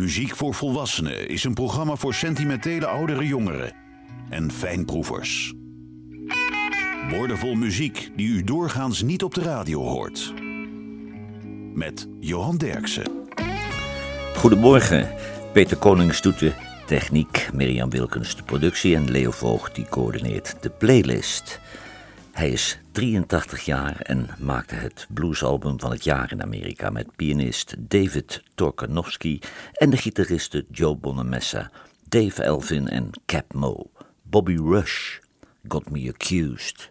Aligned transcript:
Muziek 0.00 0.36
voor 0.36 0.54
Volwassenen 0.54 1.28
is 1.28 1.44
een 1.44 1.54
programma 1.54 1.96
voor 1.96 2.14
sentimentele 2.14 2.86
oudere 2.86 3.26
jongeren 3.26 3.72
en 4.28 4.52
fijnproevers. 4.52 5.54
Woordenvol 7.10 7.54
muziek 7.54 8.10
die 8.16 8.28
u 8.28 8.44
doorgaans 8.44 9.02
niet 9.02 9.22
op 9.22 9.34
de 9.34 9.42
radio 9.42 9.82
hoort. 9.82 10.34
Met 11.74 12.08
Johan 12.20 12.56
Derksen. 12.56 13.26
Goedemorgen, 14.34 15.14
Peter 15.52 15.76
Konings 15.76 16.22
doet 16.22 16.38
de 16.38 16.52
techniek, 16.86 17.48
Mirjam 17.52 17.90
Wilkens 17.90 18.36
de 18.36 18.42
productie 18.42 18.96
en 18.96 19.10
Leo 19.10 19.30
Voogd 19.30 19.74
die 19.74 19.88
coördineert 19.88 20.56
de 20.60 20.70
playlist. 20.70 21.60
Hij 22.32 22.50
is 22.50 22.78
83 22.92 23.60
jaar 23.60 24.00
en 24.00 24.28
maakte 24.38 24.74
het 24.74 25.06
bluesalbum 25.08 25.80
van 25.80 25.90
het 25.90 26.04
jaar 26.04 26.32
in 26.32 26.42
Amerika 26.42 26.90
met 26.90 27.16
pianist 27.16 27.74
David 27.78 28.42
Torkanowski 28.54 29.40
en 29.72 29.90
de 29.90 29.96
gitaristen 29.96 30.66
Joe 30.70 30.96
Bonamessa, 30.96 31.70
Dave 32.08 32.42
Elvin 32.42 32.88
en 32.88 33.10
Cap 33.26 33.54
Mo. 33.54 33.90
Bobby 34.22 34.56
Rush 34.56 35.18
got 35.68 35.90
me 35.90 36.08
accused. 36.08 36.90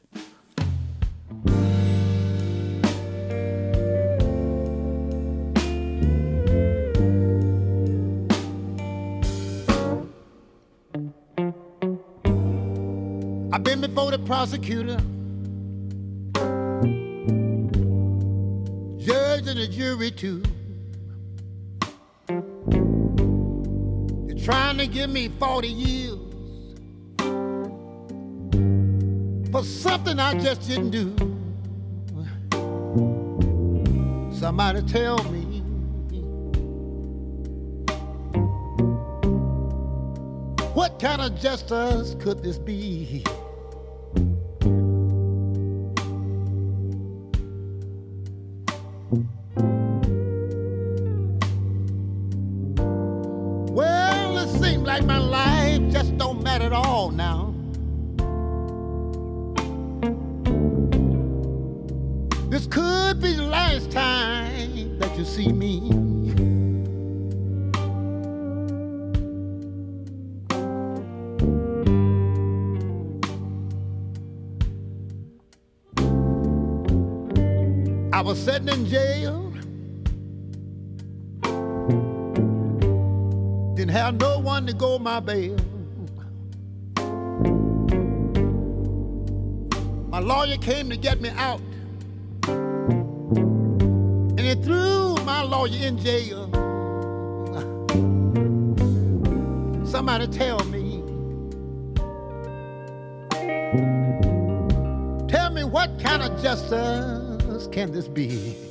I've 13.52 13.64
been 13.64 13.82
before 13.82 14.12
the 14.12 14.20
prosecutor, 14.26 14.98
the 19.60 19.68
jury 19.68 20.10
too. 20.10 20.42
They're 24.28 24.46
trying 24.46 24.78
to 24.78 24.88
give 24.88 25.10
me 25.10 25.28
40 25.28 25.68
years 25.68 26.18
for 29.52 29.64
something 29.64 30.18
I 30.18 30.40
just 30.40 30.66
didn't 30.66 30.92
do. 30.92 31.14
Somebody 34.34 34.82
tell 34.84 35.22
me. 35.26 35.62
What 40.74 41.00
kind 41.00 41.22
of 41.22 41.38
justice 41.38 42.16
could 42.18 42.42
this 42.42 42.58
be? 42.58 43.26
Seems 54.70 54.86
like 54.86 55.04
my 55.04 55.18
life 55.18 55.82
just 55.92 56.16
don't 56.20 56.44
matter 56.44 56.66
at 56.66 56.74
all 56.74 57.10
now. 57.10 57.56
This 62.50 62.68
could 62.68 63.20
be 63.20 63.34
the 63.34 63.48
last 63.50 63.90
time 63.92 65.00
that 65.00 65.18
you 65.18 65.26
see 65.26 65.52
me. 65.52 65.90
I 78.14 78.22
was 78.22 78.38
sitting 78.38 78.68
in 78.68 78.86
jail. 78.86 79.49
Didn't 83.90 84.02
have 84.04 84.20
no 84.20 84.38
one 84.38 84.68
to 84.68 84.74
go 84.74 85.00
my 85.00 85.20
bail. 85.20 85.58
My 90.12 90.20
lawyer 90.20 90.58
came 90.58 90.92
to 90.92 90.96
get 90.96 91.20
me 91.22 91.30
out. 91.30 91.60
And 92.44 94.40
he 94.40 94.54
threw 94.64 95.16
my 95.26 95.42
lawyer 95.42 95.88
in 95.88 95.98
jail. 95.98 96.46
Somebody 99.88 100.28
tell 100.28 100.64
me. 100.66 101.02
Tell 105.28 105.50
me 105.50 105.64
what 105.64 106.00
kind 106.00 106.22
of 106.22 106.40
justice 106.44 107.66
can 107.72 107.92
this 107.92 108.08
be? 108.08 108.69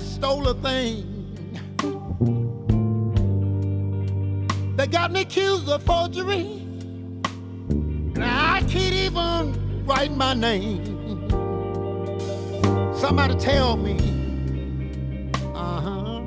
Stole 0.00 0.48
a 0.48 0.54
thing. 0.54 1.12
They 4.76 4.86
got 4.86 5.10
me 5.12 5.22
accused 5.22 5.68
of 5.68 5.82
forgery. 5.82 6.42
And 7.70 8.24
I 8.24 8.62
can't 8.68 8.94
even 8.94 9.84
write 9.86 10.12
my 10.12 10.34
name. 10.34 10.94
Somebody 12.94 13.34
tell 13.36 13.76
me. 13.76 13.96
Uh-huh. 15.54 16.20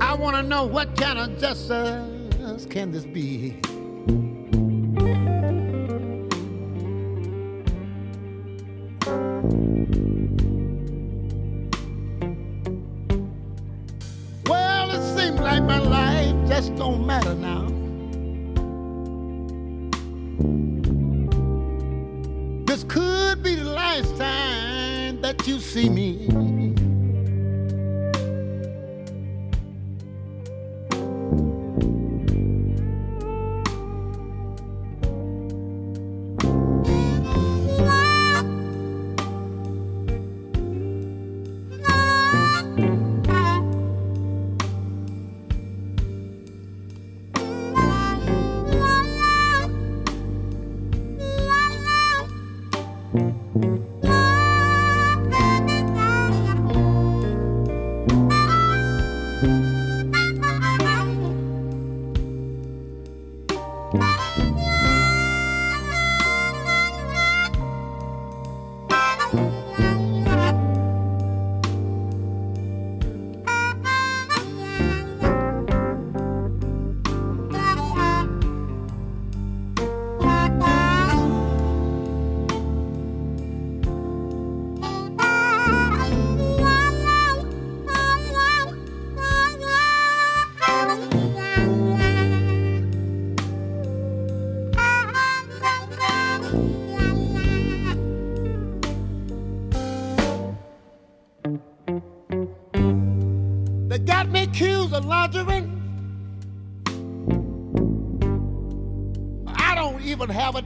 I 0.00 0.14
want 0.14 0.36
to 0.36 0.42
know 0.42 0.64
what 0.64 0.96
kind 0.96 1.18
of 1.18 1.38
justice 1.38 2.66
can 2.66 2.92
this 2.92 3.04
be? 3.04 3.60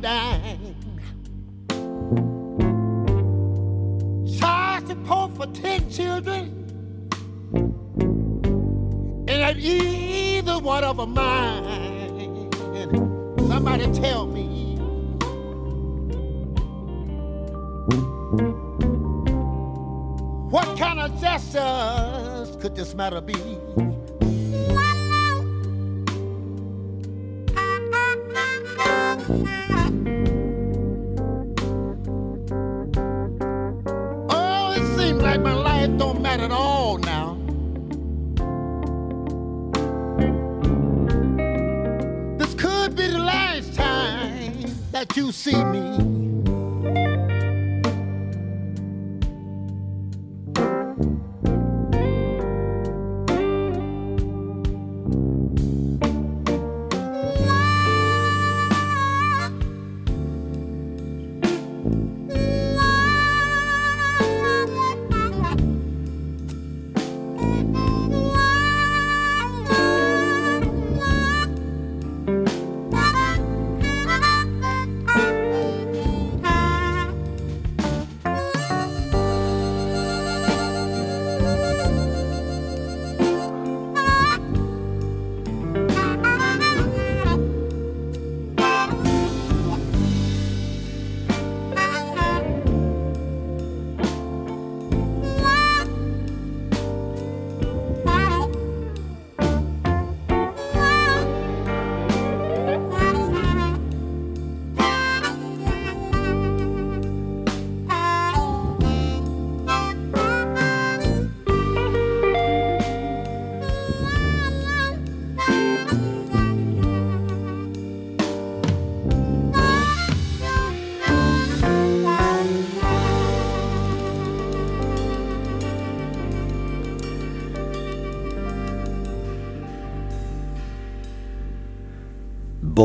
Even 0.09 0.38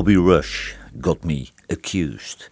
Bobby 0.04 0.20
Rush, 0.20 0.74
Got 1.02 1.24
Me 1.24 1.48
Accused. 1.68 2.50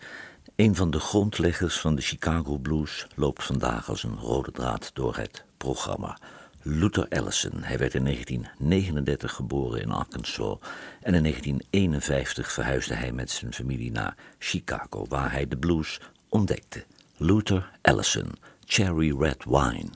Een 0.56 0.76
van 0.76 0.92
de 0.92 1.00
grondleggers 1.00 1.80
van 1.80 1.96
de 1.96 2.02
Chicago 2.02 2.58
Blues 2.58 3.08
loopt 3.16 3.44
vandaag 3.44 3.90
als 3.90 4.04
een 4.04 4.18
rode 4.18 4.52
draad 4.52 4.92
door 4.94 5.16
het 5.16 5.46
programma. 5.58 6.18
Luther 6.62 7.08
Allison. 7.10 7.64
Hij 7.64 7.78
werd 7.78 7.94
in 7.94 8.04
1939 8.04 9.34
geboren 9.34 9.82
in 9.82 9.92
Arkansas 9.92 10.58
en 11.02 11.14
in 11.14 11.24
1951 11.24 12.52
verhuisde 12.52 12.94
hij 12.94 13.12
met 13.12 13.32
zijn 13.32 13.54
familie 13.54 13.92
naar 13.92 14.16
Chicago, 14.40 15.06
waar 15.08 15.32
hij 15.32 15.48
de 15.48 15.58
blues 15.58 16.00
ontdekte. 16.30 16.84
Luther 17.18 17.72
Allison, 17.82 18.32
Cherry 18.66 19.18
Red 19.20 19.44
Wine. 19.44 19.90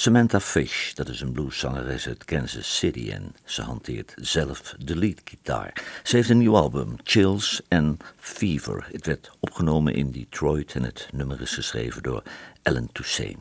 Samantha 0.00 0.40
Fish, 0.40 0.92
dat 0.92 1.08
is 1.08 1.20
een 1.20 1.32
blueszangeres 1.32 2.06
uit 2.06 2.24
Kansas 2.24 2.76
City 2.76 3.10
en 3.10 3.34
ze 3.44 3.62
hanteert 3.62 4.14
zelf 4.16 4.74
de 4.78 4.96
leadgitaar. 4.96 5.72
Ze 6.02 6.16
heeft 6.16 6.28
een 6.28 6.38
nieuw 6.38 6.56
album, 6.56 6.96
Chills 7.02 7.60
and 7.68 8.02
Fever. 8.16 8.88
Het 8.92 9.06
werd 9.06 9.30
opgenomen 9.40 9.94
in 9.94 10.10
Detroit 10.10 10.72
en 10.74 10.82
het 10.82 11.08
nummer 11.12 11.40
is 11.40 11.54
geschreven 11.54 12.02
door 12.02 12.22
Ellen 12.62 12.88
Toussaint. 12.92 13.38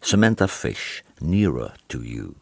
Samantha 0.00 0.48
Fish, 0.48 1.00
Nearer 1.18 1.72
to 1.86 1.98
You. 1.98 2.32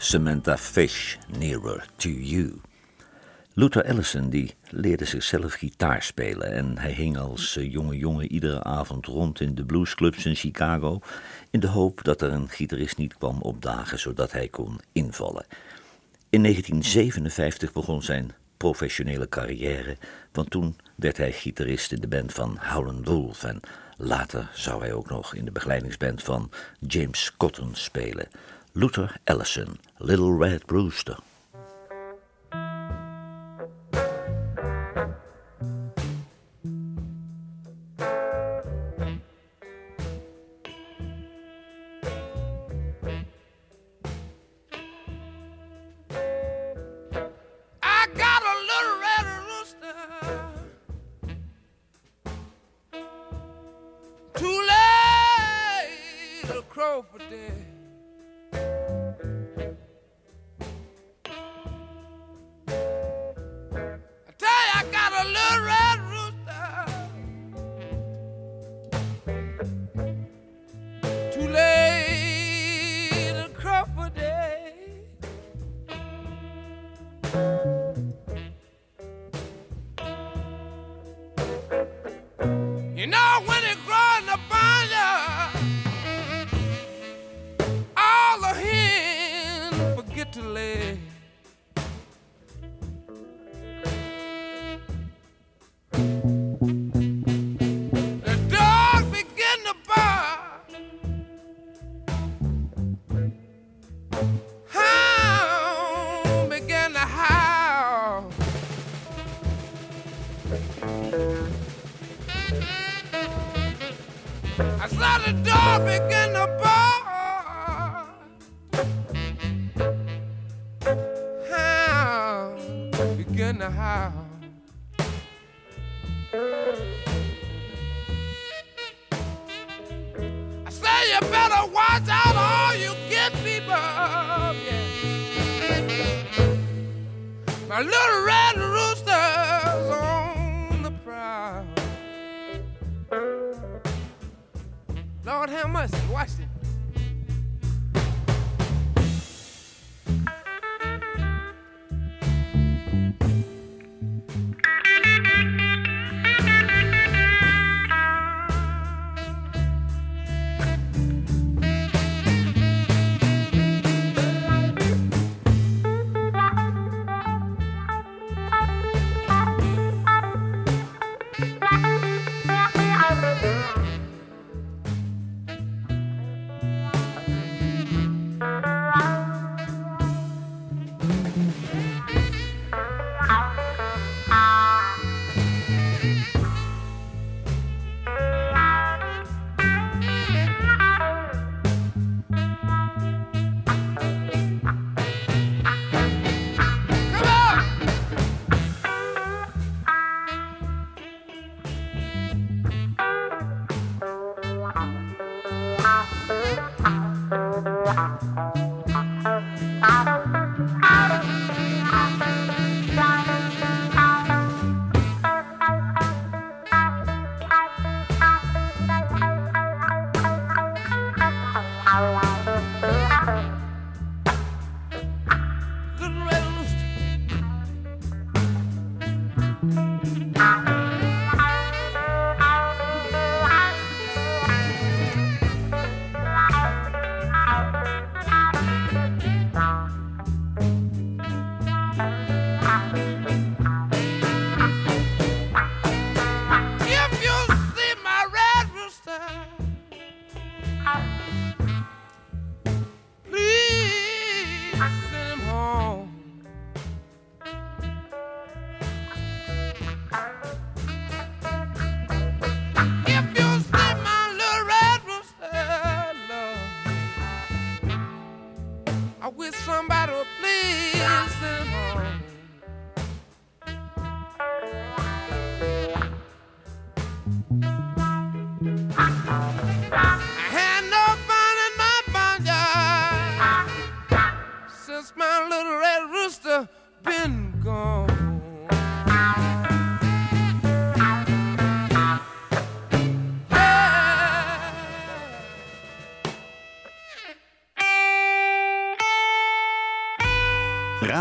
Samantha 0.00 0.56
Fish, 0.56 1.16
Nearer 1.38 1.84
to 1.96 2.08
You. 2.08 2.60
Luther 3.54 3.84
Allison 3.84 4.30
die 4.30 4.54
leerde 4.68 5.04
zichzelf 5.04 5.52
gitaar 5.52 6.02
spelen 6.02 6.52
en 6.52 6.78
hij 6.78 6.92
hing 6.92 7.18
als 7.18 7.56
eh, 7.56 7.72
jonge 7.72 7.96
jongen 7.96 8.32
iedere 8.32 8.62
avond 8.62 9.06
rond 9.06 9.40
in 9.40 9.54
de 9.54 9.64
bluesclubs 9.64 10.26
in 10.26 10.34
Chicago 10.34 11.00
in 11.50 11.60
de 11.60 11.66
hoop 11.66 12.04
dat 12.04 12.22
er 12.22 12.32
een 12.32 12.48
gitarist 12.48 12.96
niet 12.96 13.16
kwam 13.16 13.42
opdagen 13.42 13.98
zodat 13.98 14.32
hij 14.32 14.48
kon 14.48 14.80
invallen. 14.92 15.46
In 16.30 16.42
1957 16.42 17.72
begon 17.72 18.02
zijn 18.02 18.32
professionele 18.56 19.28
carrière, 19.28 19.96
want 20.32 20.50
toen 20.50 20.76
werd 20.94 21.16
hij 21.16 21.32
gitarist 21.32 21.92
in 21.92 22.00
de 22.00 22.08
band 22.08 22.32
van 22.32 22.58
Howlin' 22.60 23.04
Wolf 23.04 23.44
en 23.44 23.60
later 23.96 24.50
zou 24.54 24.80
hij 24.80 24.92
ook 24.92 25.10
nog 25.10 25.34
in 25.34 25.44
de 25.44 25.52
begeleidingsband 25.52 26.22
van 26.22 26.50
James 26.80 27.32
Cotton 27.36 27.70
spelen. 27.74 28.28
Luther 28.74 29.16
Allison, 29.26 29.78
Little 29.98 30.32
Red 30.32 30.70
Rooster. 30.70 31.16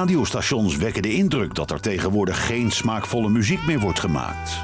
Radiostations 0.07 0.75
wekken 0.77 1.01
de 1.01 1.13
indruk 1.13 1.55
dat 1.55 1.71
er 1.71 1.79
tegenwoordig 1.79 2.45
geen 2.45 2.71
smaakvolle 2.71 3.29
muziek 3.29 3.65
meer 3.65 3.79
wordt 3.79 3.99
gemaakt. 3.99 4.61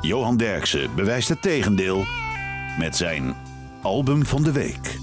Johan 0.00 0.36
Derksen 0.36 0.94
bewijst 0.94 1.28
het 1.28 1.42
tegendeel 1.42 2.04
met 2.78 2.96
zijn 2.96 3.34
album 3.82 4.26
van 4.26 4.42
de 4.42 4.52
week. 4.52 4.98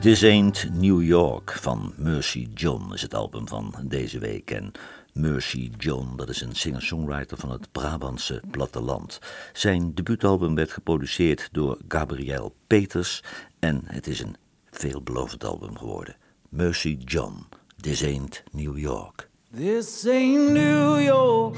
This 0.00 0.24
Ain't 0.24 0.68
New 0.72 1.02
York 1.02 1.58
van 1.60 1.92
Mercy 1.96 2.48
John 2.54 2.92
is 2.92 3.02
het 3.02 3.14
album 3.14 3.48
van 3.48 3.74
deze 3.84 4.18
week. 4.18 4.50
En 4.50 4.72
Mercy 5.12 5.70
John, 5.78 6.16
dat 6.16 6.28
is 6.28 6.40
een 6.40 6.54
singer-songwriter 6.54 7.36
van 7.36 7.50
het 7.50 7.72
Brabantse 7.72 8.42
platteland. 8.50 9.18
Zijn 9.52 9.94
debuutalbum 9.94 10.54
werd 10.54 10.72
geproduceerd 10.72 11.48
door 11.52 11.78
Gabriel 11.88 12.54
Peters 12.66 13.22
en 13.58 13.82
het 13.84 14.06
is 14.06 14.20
een 14.20 14.36
veelbelovend 14.78 15.44
album 15.44 15.74
geworden. 15.74 16.16
Mercy 16.48 16.98
John, 17.04 17.46
This 17.82 18.02
Ain't 18.02 18.42
New 18.52 18.78
York. 18.78 19.28
This 19.52 20.06
ain't 20.06 20.52
New 20.52 20.98
York. 20.98 21.56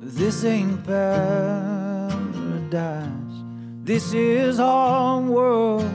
This 0.00 0.44
ain't 0.44 0.82
paradise. 0.84 2.14
This 3.84 4.12
is 4.14 4.58
our 4.58 5.20
world. 5.20 5.90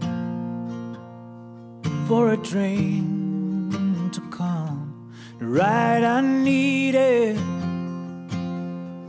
for 2.08 2.32
a 2.32 2.38
train 2.38 4.10
to 4.14 4.22
come. 4.30 5.12
Ride 5.40 6.04
I 6.04 6.22
needed 6.22 7.38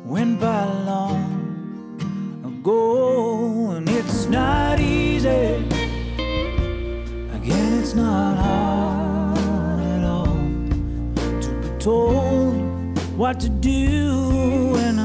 went 0.07 0.39
by 0.39 0.65
long 0.85 1.35
ago, 2.45 3.73
and 3.73 3.89
it's 3.89 4.27
not 4.27 4.79
easy. 4.79 5.29
Again, 7.35 7.81
it's 7.81 7.95
not 7.95 8.37
hard 8.39 9.81
at 9.81 10.05
all 10.05 10.39
to 11.43 11.51
be 11.61 11.69
told 11.81 12.99
what 13.17 13.41
to 13.41 13.49
do 13.49 14.71
when 14.75 14.96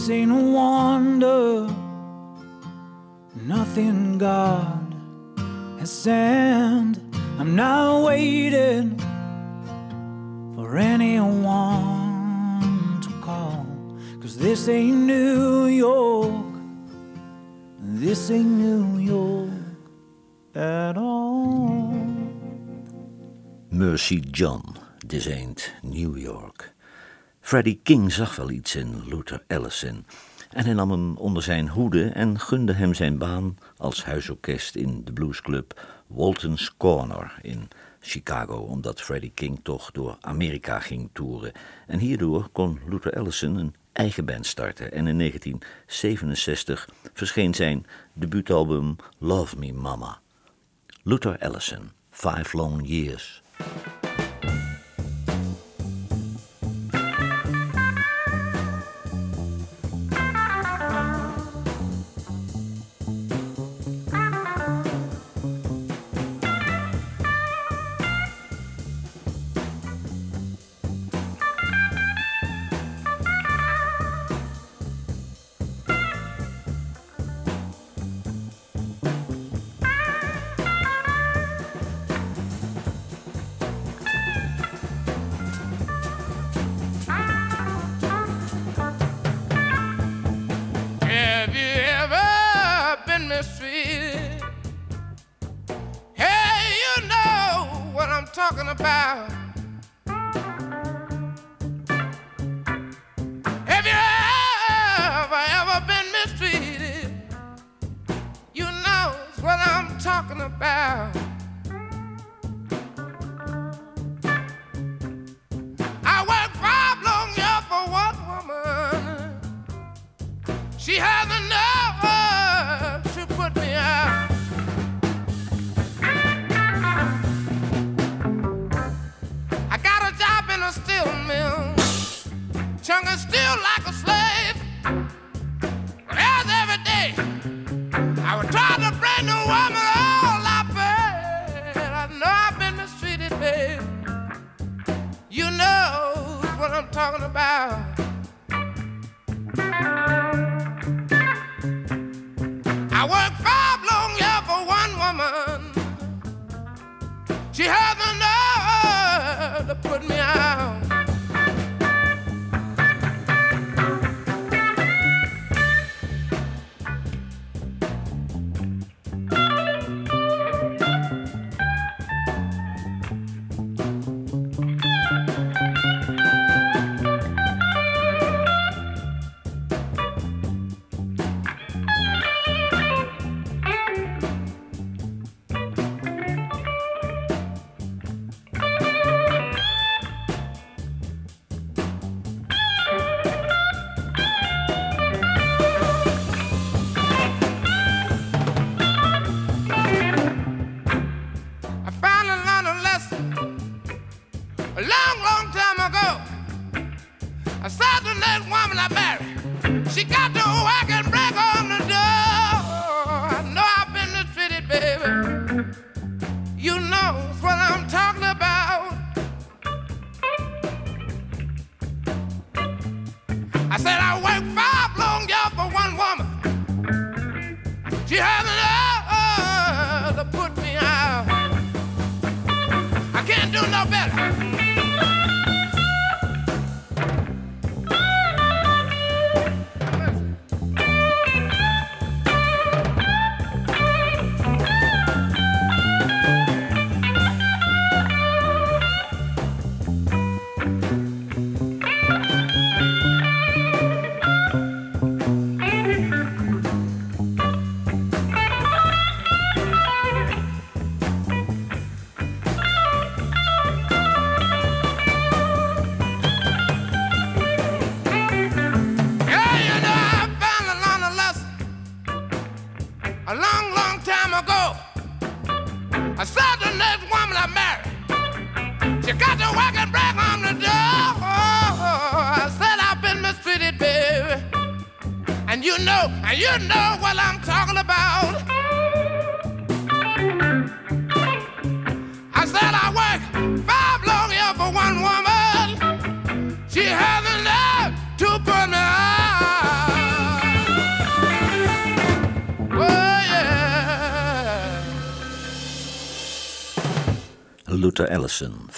this 0.00 0.08
ain't 0.08 0.32
a 0.32 0.34
wonder, 0.34 1.68
nothing 3.36 4.16
God 4.16 4.94
has 5.78 5.92
sent. 5.92 6.98
I'm 7.38 7.54
not 7.54 8.04
waiting 8.04 8.96
for 10.54 10.78
anyone 10.78 11.42
to 13.02 13.10
call, 13.20 13.66
cause 14.22 14.38
this 14.38 14.70
ain't 14.70 14.96
New 14.96 15.66
York, 15.66 16.46
this 17.82 18.30
ain't 18.30 18.46
New 18.46 18.96
York 18.96 19.50
at 20.54 20.96
all. 20.96 21.92
Mercy 23.70 24.22
John, 24.22 24.78
This 25.04 25.26
Ain't 25.26 25.72
New 25.82 26.16
York. 26.16 26.69
Freddie 27.50 27.80
King 27.82 28.12
zag 28.12 28.36
wel 28.36 28.50
iets 28.50 28.76
in 28.76 29.02
Luther 29.06 29.42
Allison 29.48 30.06
en 30.50 30.64
hij 30.64 30.74
nam 30.74 30.90
hem 30.90 31.16
onder 31.16 31.42
zijn 31.42 31.68
hoede 31.68 32.08
en 32.08 32.40
gunde 32.40 32.72
hem 32.72 32.94
zijn 32.94 33.18
baan 33.18 33.58
als 33.76 34.04
huisorkest 34.04 34.74
in 34.74 35.04
de 35.04 35.12
bluesclub 35.12 35.86
Walton's 36.06 36.76
Corner 36.76 37.38
in 37.42 37.68
Chicago, 38.00 38.56
omdat 38.56 39.00
Freddie 39.00 39.32
King 39.34 39.60
toch 39.62 39.90
door 39.90 40.16
Amerika 40.20 40.80
ging 40.80 41.10
toeren. 41.12 41.52
En 41.86 41.98
hierdoor 41.98 42.48
kon 42.52 42.80
Luther 42.88 43.16
Allison 43.16 43.56
een 43.56 43.74
eigen 43.92 44.24
band 44.24 44.46
starten 44.46 44.92
en 44.92 45.06
in 45.06 45.18
1967 45.18 46.88
verscheen 47.12 47.54
zijn 47.54 47.86
debuutalbum 48.12 48.96
Love 49.18 49.58
Me 49.58 49.72
Mama. 49.72 50.20
Luther 51.02 51.38
Allison, 51.38 51.90
Five 52.10 52.56
Long 52.56 52.80
Years. 52.84 53.42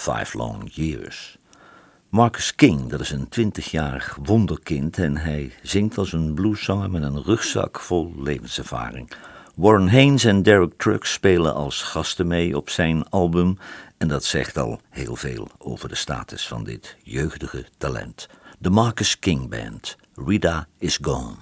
Five 0.03 0.37
Long 0.37 0.69
Years. 0.71 1.39
Marcus 2.09 2.55
King, 2.55 2.91
dat 2.91 3.01
is 3.01 3.11
een 3.11 3.29
twintigjarig 3.29 4.19
wonderkind 4.23 4.99
en 4.99 5.17
hij 5.17 5.53
zingt 5.63 5.99
als 5.99 6.13
een 6.13 6.35
blueszanger 6.35 6.91
met 6.91 7.03
een 7.03 7.23
rugzak 7.23 7.81
vol 7.81 8.13
levenservaring. 8.17 9.13
Warren 9.55 9.89
Haynes 9.89 10.25
en 10.25 10.43
Derek 10.43 10.73
Trucks 10.77 11.13
spelen 11.13 11.55
als 11.55 11.83
gasten 11.83 12.27
mee 12.27 12.57
op 12.57 12.71
zijn 12.71 13.09
album 13.09 13.59
en 13.99 14.09
dat 14.09 14.25
zegt 14.25 14.57
al 14.59 14.81
heel 14.91 15.17
veel 15.17 15.49
over 15.59 15.89
de 15.89 15.95
status 15.95 16.49
van 16.49 16.65
dit 16.65 16.97
jeugdige 17.03 17.65
talent. 17.79 18.29
De 18.59 18.71
Marcus 18.71 19.19
King 19.19 19.51
Band, 19.51 19.97
Rita 20.15 20.67
is 20.79 20.99
Gone. 21.03 21.37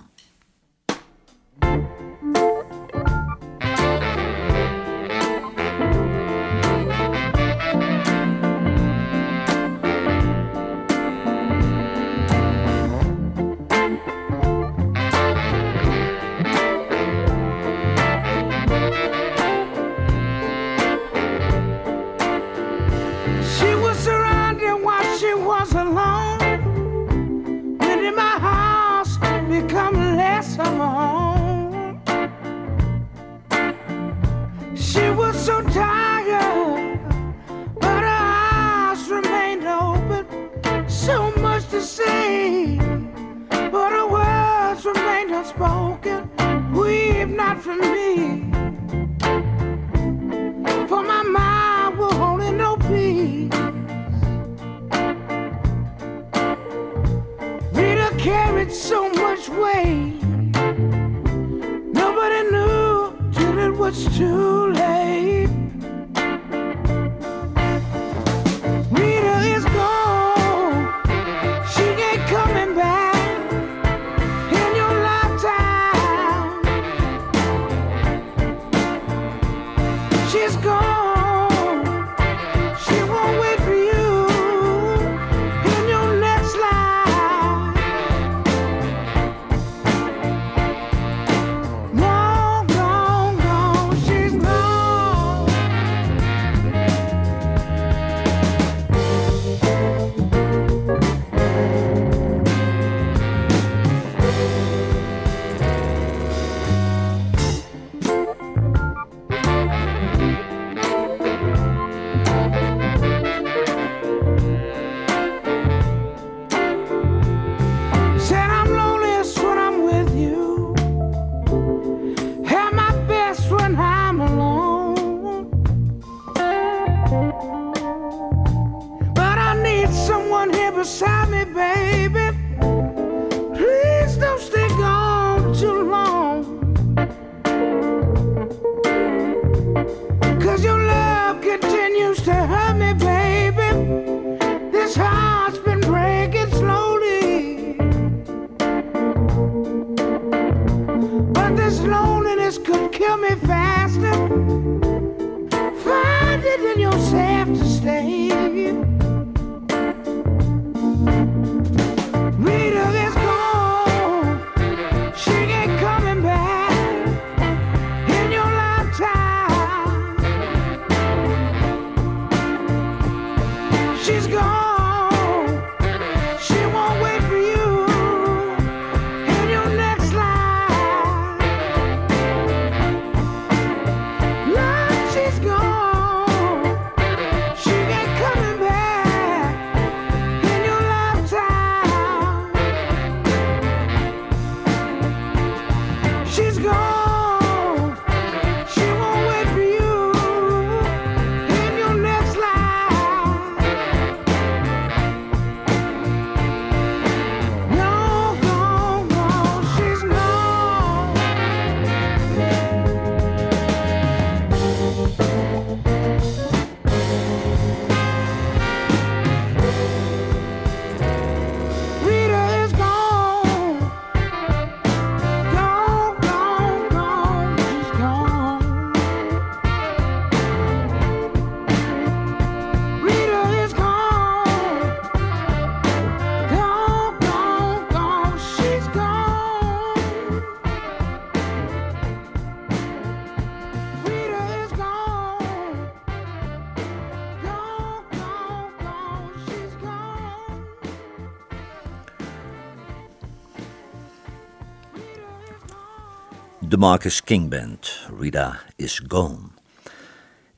Marcus 256.80 257.22
King 257.24 257.50
Band, 257.50 258.08
Rita 258.18 258.60
is 258.76 259.02
Gone. 259.08 259.38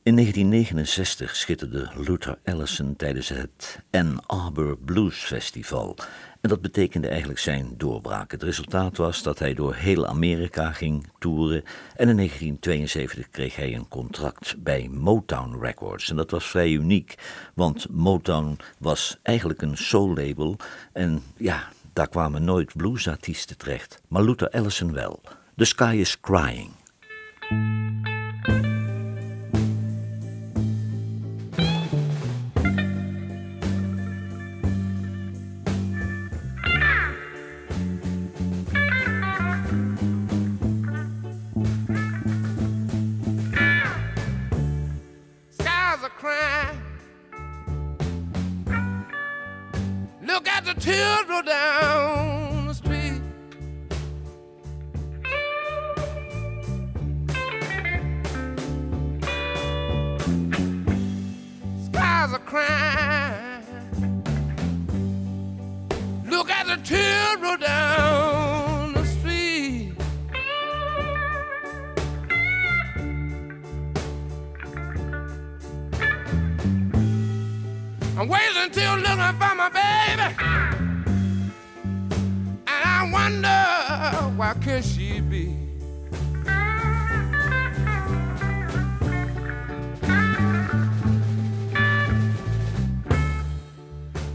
In 0.02 0.16
1969 0.16 1.36
schitterde 1.36 1.90
Luther 1.96 2.38
Allison 2.44 2.96
tijdens 2.96 3.28
het 3.28 3.78
Ann 3.90 4.26
Arbor 4.26 4.78
Blues 4.78 5.16
Festival. 5.16 5.96
En 6.40 6.48
dat 6.48 6.60
betekende 6.60 7.08
eigenlijk 7.08 7.38
zijn 7.38 7.74
doorbraak. 7.76 8.30
Het 8.30 8.42
resultaat 8.42 8.96
was 8.96 9.22
dat 9.22 9.38
hij 9.38 9.54
door 9.54 9.74
heel 9.74 10.06
Amerika 10.06 10.72
ging 10.72 11.06
toeren. 11.18 11.62
En 11.96 12.08
in 12.08 12.16
1972 12.16 13.30
kreeg 13.30 13.56
hij 13.56 13.74
een 13.74 13.88
contract 13.88 14.54
bij 14.58 14.88
Motown 14.88 15.58
Records. 15.60 16.10
En 16.10 16.16
dat 16.16 16.30
was 16.30 16.46
vrij 16.46 16.70
uniek, 16.70 17.14
want 17.54 17.86
Motown 17.90 18.58
was 18.78 19.18
eigenlijk 19.22 19.62
een 19.62 19.76
soul 19.76 20.14
label. 20.14 20.56
En 20.92 21.22
ja, 21.36 21.68
daar 21.92 22.08
kwamen 22.08 22.44
nooit 22.44 22.76
bluesartiesten 22.76 23.56
terecht. 23.58 24.02
Maar 24.08 24.22
Luther 24.22 24.50
Allison 24.50 24.92
wel. 24.92 25.20
The 25.56 25.66
Sky 25.66 25.94
is 25.94 26.16
Crying. 26.16 26.74
Look 50.24 50.48
at 50.48 50.64
the 50.64 50.74
tears 50.74 51.28
roll 51.28 51.42
down 51.42 52.31
Look 62.52 62.60
at 66.50 66.66
the 66.66 66.76
children 66.84 67.60
down 67.60 68.92
the 68.92 69.06
street. 69.06 69.94
I'm 78.18 78.28
waiting 78.28 78.56
until 78.58 78.96
looking 78.96 79.16
for 79.16 79.54
my 79.54 79.70
baby. 79.70 80.36
And 82.66 82.84
I 82.84 83.10
wonder 83.10 84.36
where 84.36 84.54
could 84.56 84.84
she 84.84 85.20
be? 85.22 85.61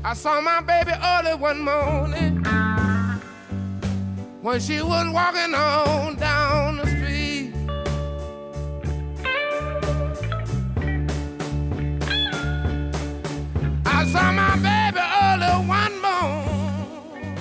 I 0.10 0.14
saw 0.14 0.40
my 0.40 0.62
baby 0.62 0.92
early 1.04 1.36
one 1.36 1.60
morning 1.60 2.42
when 4.42 4.58
she 4.62 4.82
was 4.82 5.14
walking 5.14 5.54
on 5.54 6.16
down 6.16 6.78
the 6.78 6.86
street. 6.88 7.54
I 13.86 14.06
saw 14.06 14.32
my 14.32 14.56
baby 14.56 15.02
early 15.26 15.68
one 15.68 16.02
morning 16.02 17.36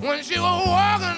when 0.00 0.22
she 0.22 0.38
was 0.38 0.66
walking 0.66 1.11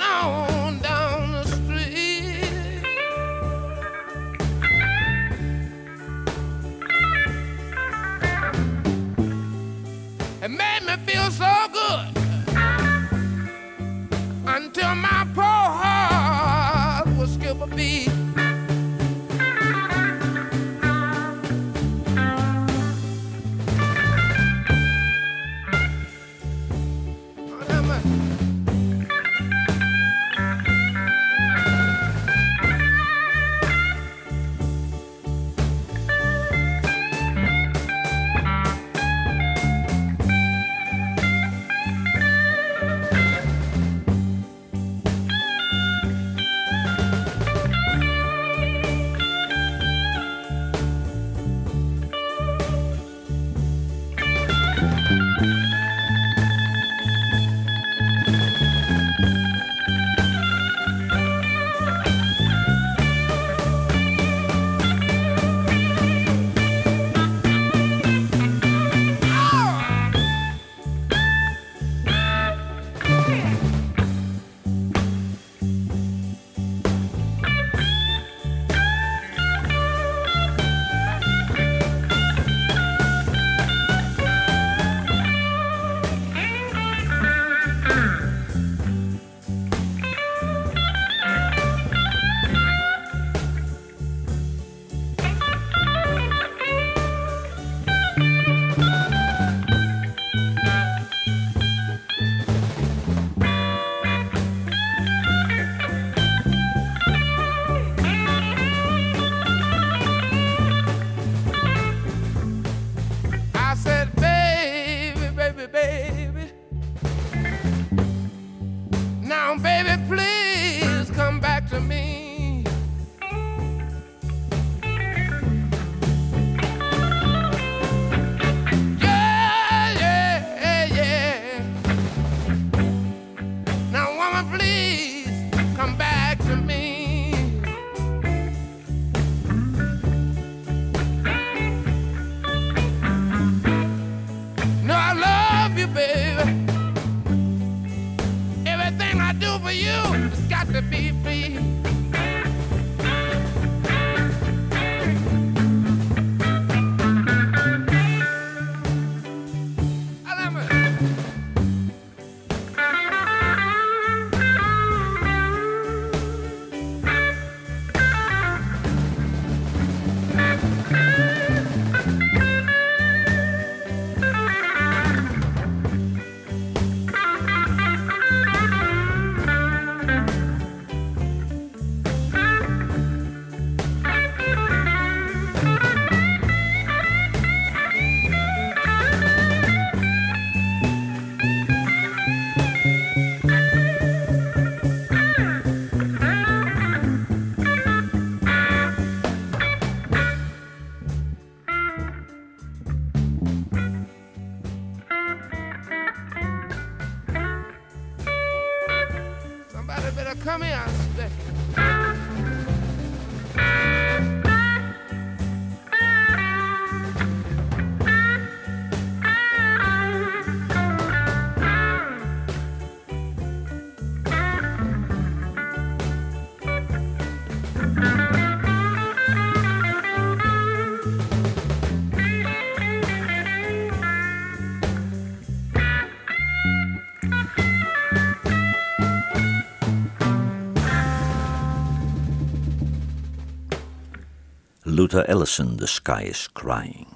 Allison 245.15 245.35
Ellison, 245.35 245.77
The 245.77 245.87
Sky 245.87 246.23
is 246.23 246.49
Crying. 246.53 247.07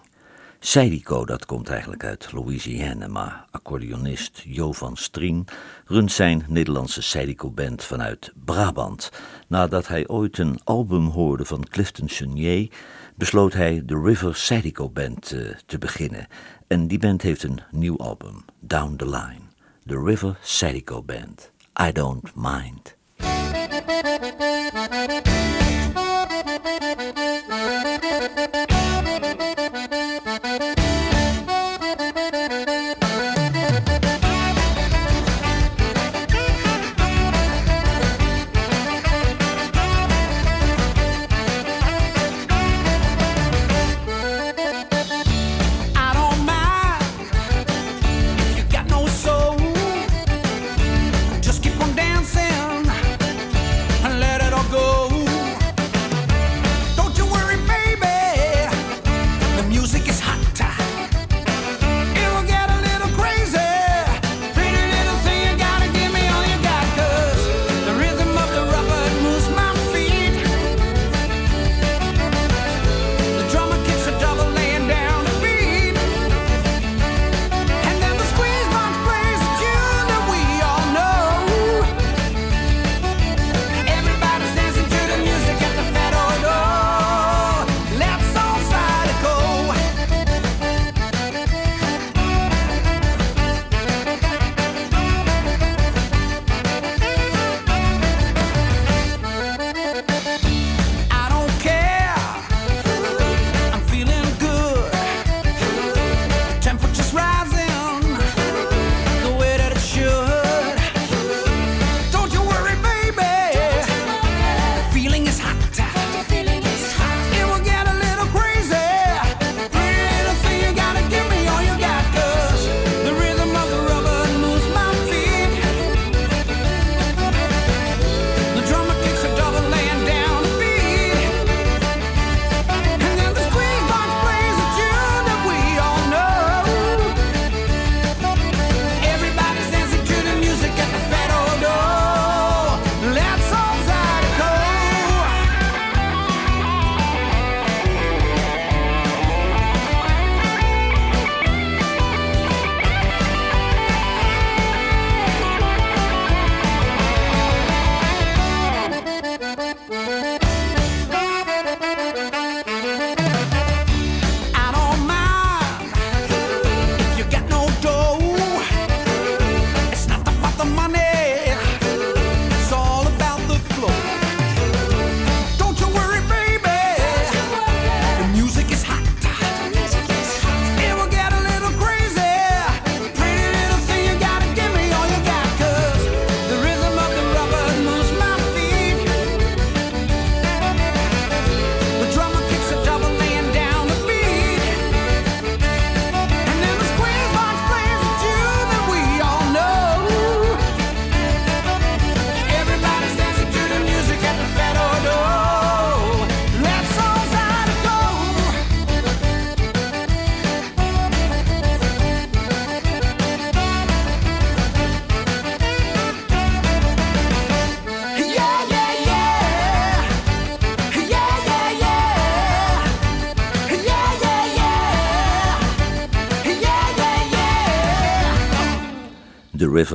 Seidico, 0.58 1.24
dat 1.24 1.46
komt 1.46 1.68
eigenlijk 1.68 2.04
uit 2.04 2.32
Louisiana, 2.32 3.08
maar 3.08 3.46
accordeonist 3.50 4.42
Jo 4.44 4.72
van 4.72 4.96
Strien 4.96 5.46
runt 5.86 6.12
zijn 6.12 6.44
Nederlandse 6.48 7.02
Seidico-band 7.02 7.84
vanuit 7.84 8.32
Brabant. 8.44 9.10
Nadat 9.48 9.88
hij 9.88 10.08
ooit 10.08 10.38
een 10.38 10.60
album 10.64 11.06
hoorde 11.06 11.44
van 11.44 11.64
Clifton 11.68 12.08
Chenier, 12.08 12.70
besloot 13.14 13.52
hij 13.52 13.82
de 13.84 14.00
River 14.04 14.36
Seidico-band 14.36 15.32
eh, 15.32 15.40
te 15.66 15.78
beginnen. 15.78 16.26
En 16.66 16.88
die 16.88 16.98
band 16.98 17.22
heeft 17.22 17.42
een 17.42 17.60
nieuw 17.70 17.98
album, 17.98 18.44
Down 18.60 18.96
the 18.96 19.04
Line. 19.04 19.42
The 19.86 20.02
River 20.04 20.38
Seidico 20.42 21.02
Band. 21.02 21.50
I 21.80 21.92
don't 21.92 22.30
mind. 22.34 22.96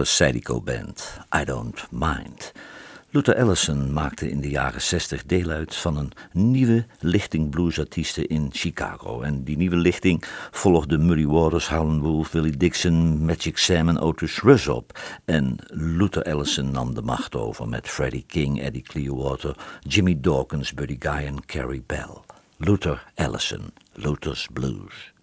Elvis 0.03 0.15
Sadico 0.15 0.61
Band, 0.61 1.19
I 1.31 1.45
Don't 1.45 1.87
Mind. 1.91 2.51
Luther 3.11 3.37
Allison 3.37 3.93
maakte 3.93 4.29
in 4.29 4.41
de 4.41 4.49
jaren 4.49 4.81
60 4.81 5.25
deel 5.25 5.49
uit 5.49 5.75
van 5.75 5.97
een 5.97 6.11
nieuwe 6.31 6.85
lichting 6.99 7.49
bluesartiesten 7.49 8.27
in 8.27 8.49
Chicago. 8.51 9.21
En 9.21 9.43
die 9.43 9.57
nieuwe 9.57 9.75
lichting 9.75 10.23
volgde 10.51 10.97
Muddy 10.97 11.25
Waters, 11.25 11.69
Howlin' 11.69 12.01
Wolf, 12.01 12.31
Willie 12.31 12.57
Dixon, 12.57 13.25
Magic 13.25 13.57
Sam 13.57 13.89
en 13.89 13.99
Otis 13.99 14.41
Rush 14.41 14.67
op. 14.67 14.99
En 15.25 15.55
Luther 15.67 16.23
Allison 16.23 16.71
nam 16.71 16.93
de 16.93 17.01
macht 17.01 17.35
over 17.35 17.67
met 17.67 17.89
Freddie 17.89 18.25
King, 18.27 18.61
Eddie 18.61 18.81
Clearwater, 18.83 19.55
Jimmy 19.87 20.17
Dawkins, 20.21 20.73
Buddy 20.73 20.95
Guy 20.99 21.25
en 21.25 21.45
Carrie 21.45 21.83
Bell. 21.85 22.21
Luther 22.57 23.03
Allison, 23.15 23.73
Luther's 23.93 24.47
Blues. 24.53 25.13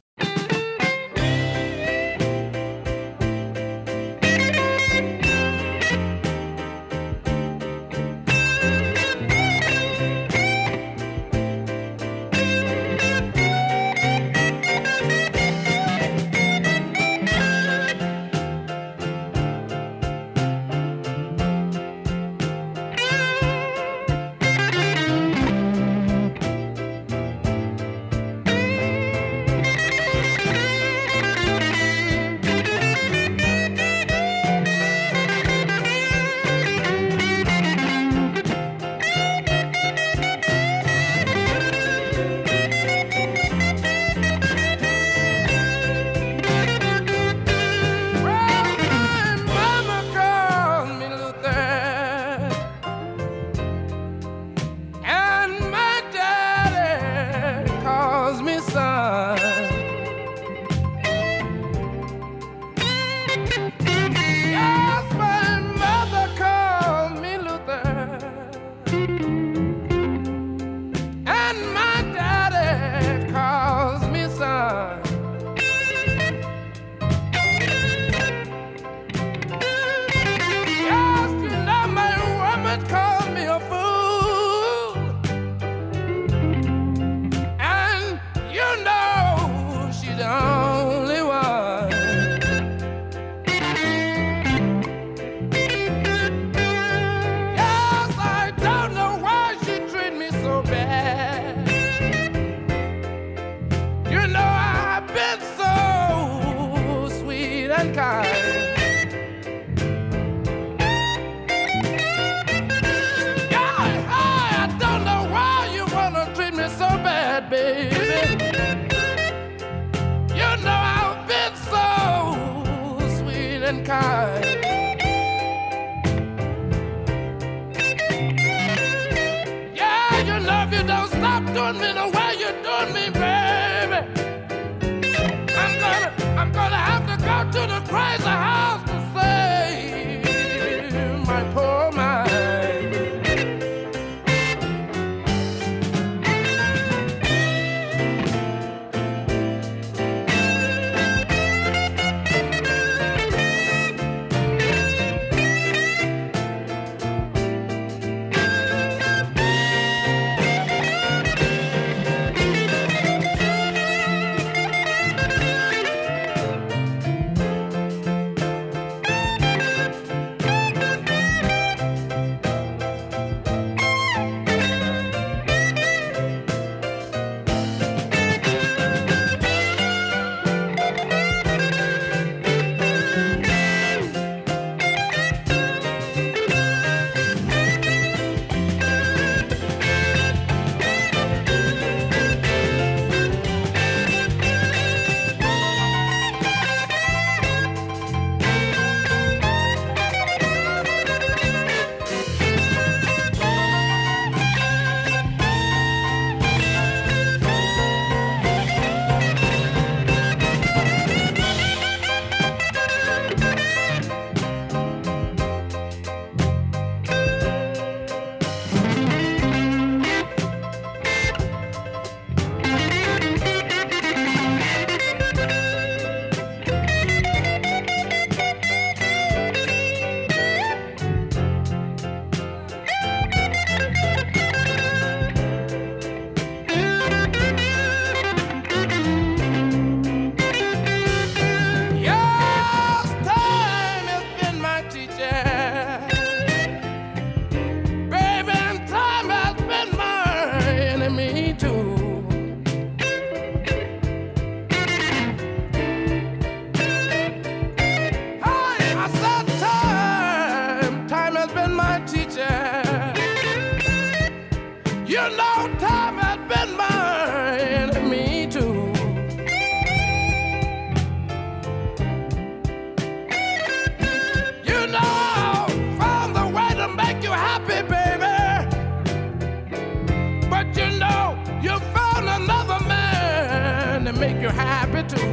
You 284.40 284.48
happy 284.48 285.02
too. 285.06 285.26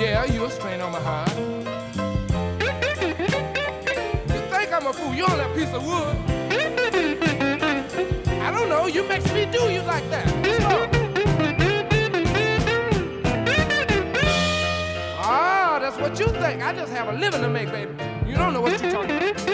Yeah, 0.00 0.24
you 0.26 0.44
a 0.44 0.50
strain 0.50 0.80
on 0.80 0.92
my 0.92 1.00
heart. 1.00 1.36
You 4.28 4.40
think 4.52 4.72
I'm 4.72 4.86
a 4.86 4.92
fool? 4.92 5.14
You 5.14 5.24
on 5.24 5.38
that 5.38 5.52
piece 5.56 5.72
of 5.72 5.84
wood. 5.84 6.16
I 8.40 8.52
don't 8.52 8.68
know. 8.68 8.86
You 8.86 9.02
makes 9.08 9.32
me 9.32 9.46
do 9.46 9.68
you 9.72 9.82
like 9.82 10.08
that. 10.10 10.26
Oh. 10.62 10.86
Ah, 15.18 15.78
that's 15.80 15.96
what 15.96 16.20
you 16.20 16.28
think. 16.28 16.62
I 16.62 16.72
just 16.72 16.92
have 16.92 17.08
a 17.08 17.12
living 17.12 17.40
to 17.40 17.48
make, 17.48 17.72
baby. 17.72 17.92
You 18.28 18.36
don't 18.36 18.52
know 18.52 18.60
what 18.60 18.80
you're 18.80 18.92
talking 18.92 19.16
about. 19.16 19.45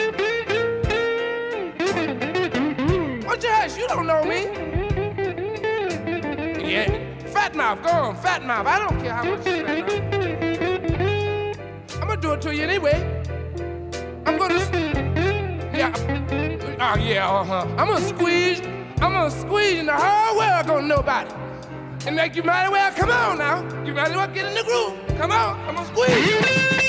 You 3.40 3.48
hush? 3.50 3.76
You 3.78 3.88
don't 3.88 4.06
know 4.06 4.22
me. 4.24 4.44
Yeah. 6.70 6.86
Fat 7.26 7.54
mouth, 7.54 7.82
go 7.82 7.88
on, 7.88 8.16
fat 8.16 8.44
mouth. 8.44 8.66
I 8.66 8.78
don't 8.78 9.00
care 9.00 9.12
how 9.12 9.24
much 9.24 9.46
you 9.46 9.64
fat. 9.64 9.90
I'm 12.00 12.08
gonna 12.08 12.20
do 12.20 12.32
it 12.32 12.42
to 12.42 12.54
you 12.54 12.62
anyway. 12.62 13.02
I'm 14.26 14.36
gonna. 14.38 14.60
Yeah. 15.74 15.92
Oh 16.78 16.98
yeah, 17.00 17.28
uh-huh. 17.28 17.66
I'm 17.78 17.88
gonna 17.88 18.00
squeeze. 18.00 18.60
I'm 19.00 19.12
gonna 19.12 19.30
squeeze 19.30 19.78
and 19.78 19.88
the 19.88 19.96
whole 19.96 20.36
world 20.36 20.66
gonna 20.66 20.86
know 20.86 20.96
about 20.96 21.26
it. 21.26 21.34
And 22.06 22.14
make 22.14 22.36
you 22.36 22.42
might 22.42 22.64
as 22.64 22.70
well 22.70 22.92
come 22.92 23.10
on 23.10 23.38
now. 23.38 23.62
You 23.84 23.94
might 23.94 24.08
as 24.10 24.14
well 24.14 24.28
get 24.28 24.46
in 24.46 24.54
the 24.54 24.62
groove. 24.62 25.18
Come 25.18 25.32
on, 25.32 25.58
I'm 25.60 25.74
gonna 25.74 25.86
squeeze. 25.88 26.81